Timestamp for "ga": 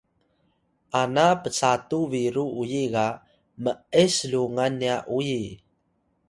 2.93-3.07